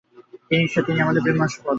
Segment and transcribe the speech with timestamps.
[0.49, 1.69] তিনি ঈশ্বর, তিনি আমার প্রেমাস্পদ।